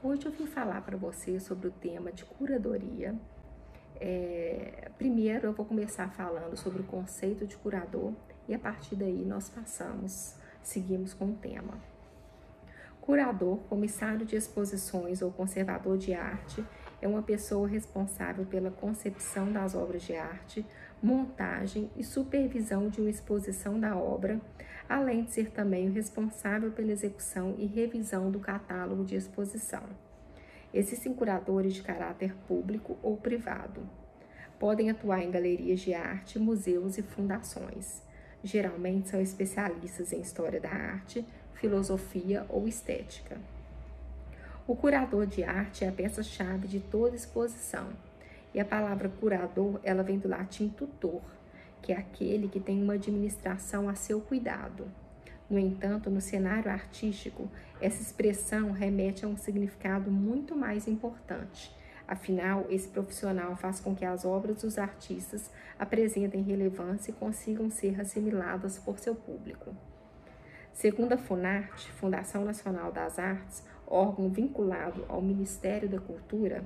[0.00, 3.16] Hoje eu vim falar para você sobre o tema de curadoria.
[4.00, 8.12] É, primeiro eu vou começar falando sobre o conceito de curador
[8.46, 11.74] e a partir daí nós passamos, seguimos com o tema.
[13.00, 16.64] Curador, comissário de exposições ou conservador de arte
[17.02, 20.64] é uma pessoa responsável pela concepção das obras de arte,
[21.02, 24.40] montagem e supervisão de uma exposição da obra,
[24.88, 29.82] além de ser também o responsável pela execução e revisão do catálogo de exposição.
[30.72, 33.80] Existem curadores de caráter público ou privado.
[34.58, 38.02] Podem atuar em galerias de arte, museus e fundações.
[38.42, 43.38] Geralmente são especialistas em história da arte, filosofia ou estética.
[44.66, 47.88] O curador de arte é a peça-chave de toda exposição.
[48.58, 51.22] E a palavra curador, ela vem do latim tutor,
[51.80, 54.88] que é aquele que tem uma administração a seu cuidado.
[55.48, 57.48] No entanto, no cenário artístico,
[57.80, 61.72] essa expressão remete a um significado muito mais importante.
[62.04, 68.00] Afinal, esse profissional faz com que as obras dos artistas apresentem relevância e consigam ser
[68.00, 69.72] assimiladas por seu público.
[70.72, 76.64] Segundo a Funarte, Fundação Nacional das Artes, órgão vinculado ao Ministério da Cultura,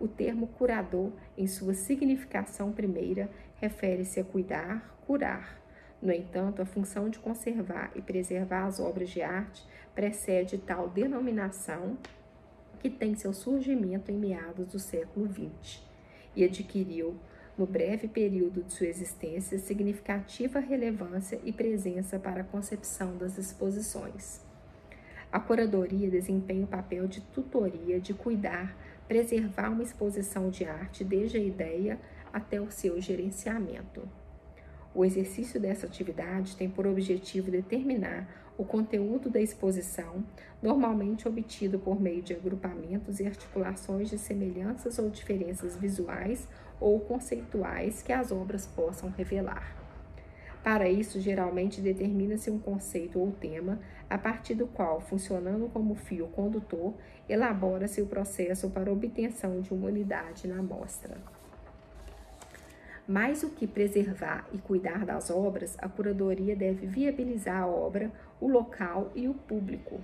[0.00, 5.60] o termo curador, em sua significação primeira, refere-se a cuidar, curar.
[6.00, 9.62] No entanto, a função de conservar e preservar as obras de arte
[9.94, 11.98] precede tal denominação
[12.78, 15.82] que tem seu surgimento em meados do século XX
[16.34, 17.16] e adquiriu,
[17.58, 24.40] no breve período de sua existência, significativa relevância e presença para a concepção das exposições.
[25.30, 28.74] A curadoria desempenha o papel de tutoria, de cuidar,
[29.10, 31.98] preservar uma exposição de arte desde a ideia
[32.32, 34.08] até o seu gerenciamento.
[34.94, 40.24] O exercício dessa atividade tem por objetivo determinar o conteúdo da exposição,
[40.62, 46.46] normalmente obtido por meio de agrupamentos e articulações de semelhanças ou diferenças visuais
[46.78, 49.79] ou conceituais que as obras possam revelar.
[50.62, 53.78] Para isso, geralmente determina-se um conceito ou tema,
[54.10, 56.94] a partir do qual, funcionando como fio condutor,
[57.28, 61.16] elabora-se o processo para obtenção de uma unidade na amostra.
[63.08, 68.46] Mais do que preservar e cuidar das obras, a curadoria deve viabilizar a obra, o
[68.46, 70.00] local e o público.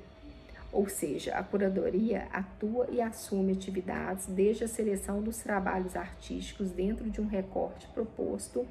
[0.72, 7.08] Ou seja, a curadoria atua e assume atividades desde a seleção dos trabalhos artísticos dentro
[7.08, 8.66] de um recorte proposto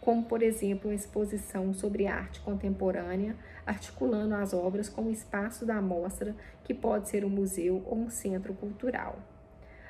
[0.00, 3.36] como, por exemplo, uma exposição sobre arte contemporânea,
[3.66, 8.10] articulando as obras com o espaço da mostra, que pode ser um museu ou um
[8.10, 9.18] centro cultural.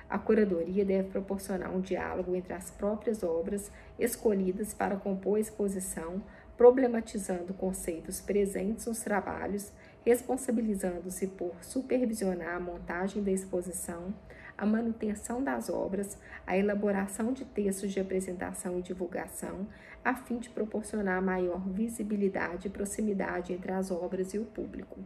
[0.09, 6.23] A curadoria deve proporcionar um diálogo entre as próprias obras escolhidas para compor a exposição,
[6.57, 9.73] problematizando conceitos presentes nos trabalhos,
[10.05, 14.15] responsabilizando-se por supervisionar a montagem da exposição,
[14.57, 19.67] a manutenção das obras, a elaboração de textos de apresentação e divulgação,
[20.05, 24.99] a fim de proporcionar maior visibilidade e proximidade entre as obras e o público.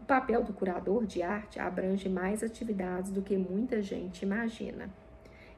[0.00, 4.90] O papel do curador de arte abrange mais atividades do que muita gente imagina.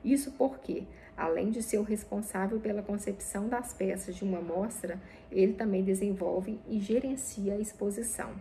[0.04, 0.84] Isso porque,
[1.16, 6.60] além de ser o responsável pela concepção das peças de uma mostra, ele também desenvolve
[6.68, 8.32] e gerencia a exposição.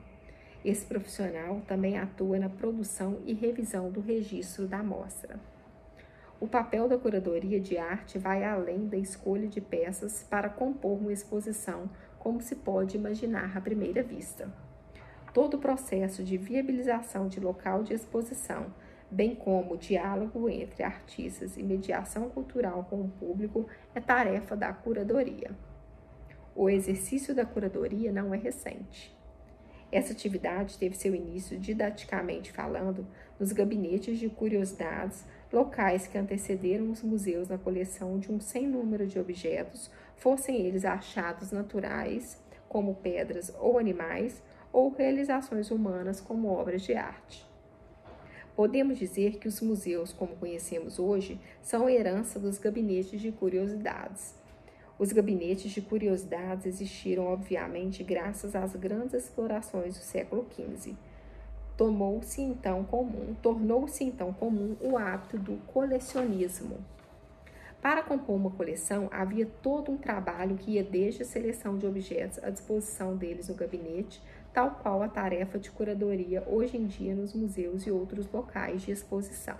[0.63, 5.37] Esse profissional também atua na produção e revisão do registro da amostra.
[6.39, 11.11] O papel da curadoria de arte vai além da escolha de peças para compor uma
[11.11, 14.49] exposição, como se pode imaginar à primeira vista.
[15.33, 18.67] Todo o processo de viabilização de local de exposição,
[19.11, 24.71] bem como o diálogo entre artistas e mediação cultural com o público, é tarefa da
[24.71, 25.51] curadoria.
[26.55, 29.13] O exercício da curadoria não é recente.
[29.93, 33.05] Essa atividade teve seu início, didaticamente falando,
[33.39, 39.05] nos gabinetes de curiosidades, locais que antecederam os museus na coleção de um sem número
[39.05, 46.81] de objetos, fossem eles achados naturais, como pedras ou animais, ou realizações humanas, como obras
[46.81, 47.45] de arte.
[48.55, 54.41] Podemos dizer que os museus, como conhecemos hoje, são herança dos gabinetes de curiosidades
[54.99, 60.95] os gabinetes de curiosidades existiram, obviamente, graças às grandes explorações do século XV.
[61.75, 66.77] Tomou-se então comum, tornou-se então comum o hábito do colecionismo.
[67.81, 72.41] Para compor uma coleção, havia todo um trabalho que ia desde a seleção de objetos
[72.41, 74.21] à disposição deles no gabinete,
[74.53, 78.91] tal qual a tarefa de curadoria hoje em dia nos museus e outros locais de
[78.91, 79.57] exposição.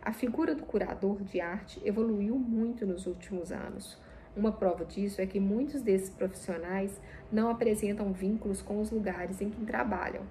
[0.00, 3.98] A figura do curador de arte evoluiu muito nos últimos anos.
[4.36, 7.00] Uma prova disso é que muitos desses profissionais
[7.32, 10.24] não apresentam vínculos com os lugares em que trabalham.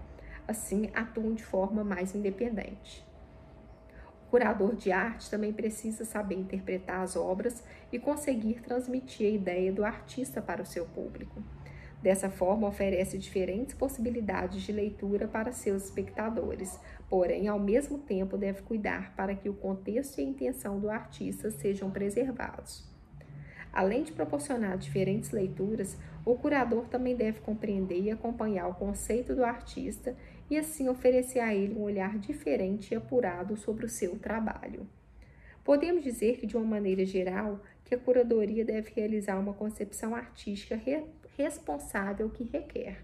[0.47, 3.03] assim atuam de forma mais independente.
[4.27, 9.73] O curador de arte também precisa saber interpretar as obras e conseguir transmitir a ideia
[9.73, 11.41] do artista para o seu público.
[11.99, 16.79] Dessa forma, oferece diferentes possibilidades de leitura para seus espectadores,
[17.09, 21.49] porém, ao mesmo tempo, deve cuidar para que o contexto e a intenção do artista
[21.49, 22.94] sejam preservados.
[23.75, 29.43] Além de proporcionar diferentes leituras, o curador também deve compreender e acompanhar o conceito do
[29.43, 30.15] artista
[30.49, 34.87] e, assim, oferecer a ele um olhar diferente e apurado sobre o seu trabalho.
[35.61, 40.79] Podemos dizer que, de uma maneira geral, que a curadoria deve realizar uma concepção artística
[41.35, 43.03] responsável que requer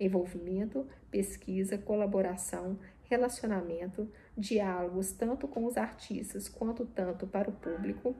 [0.00, 2.78] envolvimento, pesquisa, colaboração,
[3.10, 8.14] relacionamento, diálogos tanto com os artistas quanto tanto para o público,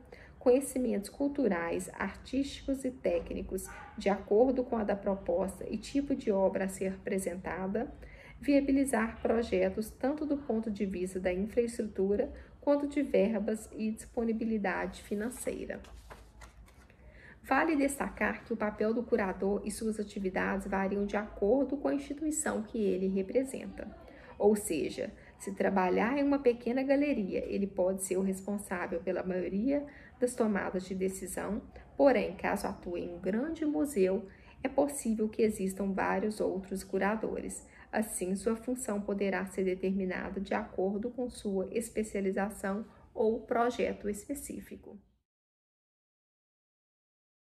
[0.48, 3.66] conhecimentos culturais, artísticos e técnicos
[3.98, 7.92] de acordo com a da proposta e tipo de obra a ser apresentada,
[8.40, 15.82] viabilizar projetos tanto do ponto de vista da infraestrutura quanto de verbas e disponibilidade financeira.
[17.42, 21.94] Vale destacar que o papel do curador e suas atividades variam de acordo com a
[21.94, 23.86] instituição que ele representa.
[24.38, 29.86] Ou seja, se trabalhar em uma pequena galeria, ele pode ser o responsável pela maioria
[30.18, 31.62] das tomadas de decisão,
[31.96, 34.26] porém, caso atue em um grande museu,
[34.62, 37.64] é possível que existam vários outros curadores.
[37.92, 42.84] Assim, sua função poderá ser determinada de acordo com sua especialização
[43.14, 44.98] ou projeto específico.